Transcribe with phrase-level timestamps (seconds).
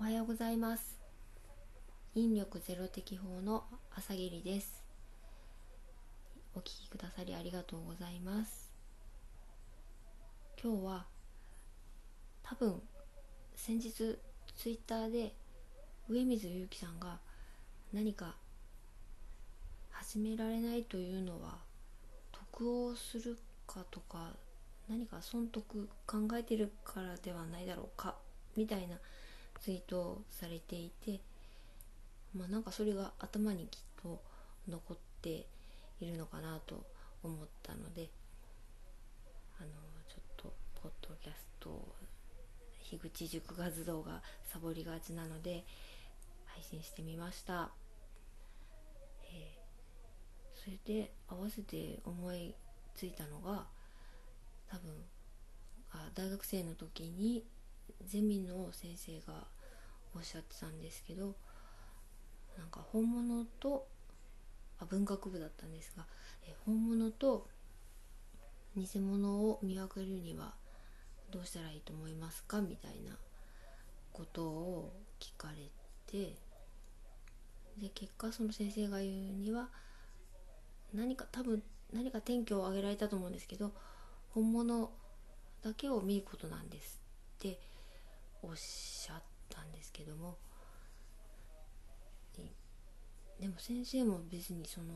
[0.00, 0.96] おはようございます。
[2.14, 4.84] 引力ゼロ適法の朝霧です。
[6.54, 8.70] お聞きくださりありがとうございます。
[10.62, 11.06] 今日は
[12.44, 12.80] 多分
[13.56, 14.18] 先日ツ
[14.66, 15.34] イッターで
[16.08, 17.18] 上水祐樹さんが
[17.92, 18.36] 何か
[19.90, 21.58] 始められないというのは
[22.30, 23.36] 得をする
[23.66, 24.30] かとか
[24.88, 28.14] 何か損得考えてるからではないだろうか
[28.56, 28.96] みたいな
[29.60, 31.20] ツイートされていて
[32.34, 34.20] まあなんかそれが頭にきっと
[34.68, 35.46] 残って
[36.00, 36.84] いるのかなと
[37.22, 38.08] 思ったので
[39.58, 39.68] あの
[40.08, 41.88] ちょっとポッドキャスト
[42.90, 45.64] 樋口塾活動がサボりがちなので
[46.46, 47.70] 配信してみました、
[49.24, 52.54] えー、それで合わせて思い
[52.94, 53.66] ついたのが
[54.70, 54.92] 多分
[55.92, 57.44] あ大学生の時に
[58.06, 59.46] ゼミの先生が
[60.14, 61.34] おっしゃってたんですけど
[62.56, 63.86] なんか本物と
[64.80, 66.04] あ文学部だったんですが
[66.46, 67.46] え本物と
[68.76, 70.54] 偽物を見分けるには
[71.30, 73.16] どうしたらいいと思いますかみたいな
[74.12, 75.70] ことを聞かれ
[76.06, 76.36] て
[77.78, 79.68] で結果その先生が言うには
[80.94, 83.72] 何か多分何か転居を挙げられたと思うんですけど
[84.30, 84.90] 本物
[85.62, 87.00] だけを見ることなんです
[87.38, 87.77] って。
[88.42, 90.36] おっしゃったんですけども
[93.40, 94.94] でも先生も別にその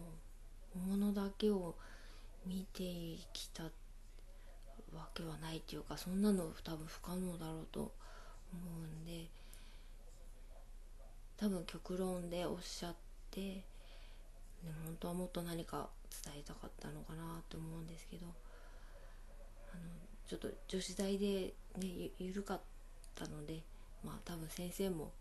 [0.74, 1.76] ものだけを
[2.44, 2.82] 見て
[3.32, 7.90] きたわけはないっていうかそんなの多分不可能だろうと思
[8.82, 9.28] うんで
[11.36, 12.94] 多分極論でおっしゃっ
[13.30, 13.62] てで
[14.84, 15.88] 本当はもっと何か
[16.24, 18.26] 伝えたかったのかなと思うんですけど
[19.72, 19.82] あの
[20.26, 22.71] ちょっと女子大でね緩かった
[23.14, 23.60] たので
[24.04, 25.12] まあ多分先生も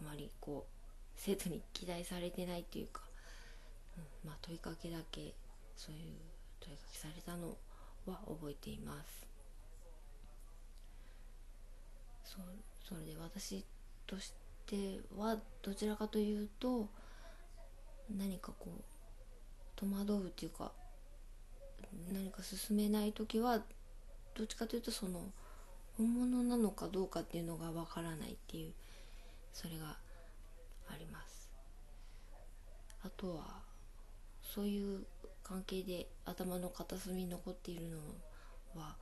[0.00, 0.72] あまりこう
[1.16, 3.02] 生徒に期待されてないっていうか、
[3.96, 5.34] うん、まあ問いかけだけ
[5.76, 6.02] そういう
[6.60, 7.56] 問いかけされたの
[8.06, 9.26] は覚えています。
[12.24, 12.38] そ
[12.88, 13.64] それで私
[14.06, 14.32] とし
[14.66, 16.88] てはどちらかというと
[18.10, 18.82] 何かこう
[19.76, 20.72] 戸惑うっていうか
[22.12, 23.60] 何か進めない時は
[24.34, 25.20] どっちかというとその
[25.96, 28.72] 本物なのかどうかっていうのがわからないっていう
[29.52, 29.96] それが
[30.88, 31.50] あります。
[33.04, 33.62] あとは
[34.42, 35.04] そういう
[35.42, 37.98] 関係で頭の片隅に残っているの
[38.80, 38.96] は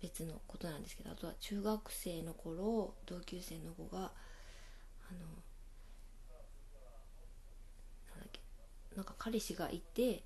[0.00, 5.18] 別のことなんですけどあとは中学生の頃同級生の子があの
[8.10, 8.40] なんだっけ
[8.96, 10.22] なんか彼氏がいて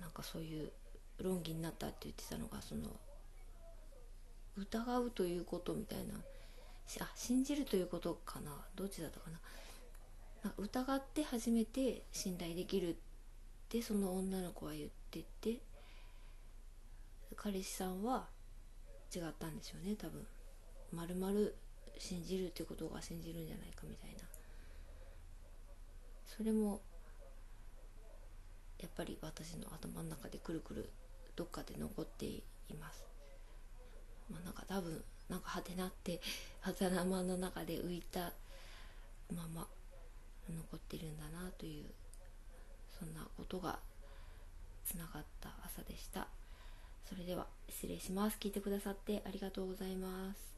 [0.00, 0.72] なんかそういう
[1.18, 2.90] 論議になったって言ってたのがその
[4.56, 6.14] 疑うということみたいな。
[7.00, 8.52] あ信じるということかな。
[8.74, 12.94] どっちだったかな疑って初めて信頼できるっ
[13.68, 15.58] てその女の子は言ってて
[17.34, 18.28] 彼氏さんは
[19.14, 20.26] 違ったんでしょうね多分。
[20.92, 21.56] まるまる
[21.98, 24.16] 信じるってことが信じるんじゃないかみたいな。
[26.26, 26.80] それも
[28.78, 30.90] やっぱり私の頭の中でくるくる
[31.34, 32.42] どっかで残ってい
[32.78, 33.15] ます。
[34.30, 36.20] まあなんか多分なんかはてなって
[36.62, 38.32] 頭の中で浮いた
[39.34, 39.66] まま
[40.48, 41.84] 残ってるんだなという
[42.98, 43.78] そんなことが
[44.84, 46.28] つながった朝でした。
[47.08, 48.36] それでは失礼します。
[48.40, 50.55] 聞いてくださってありがとうございます。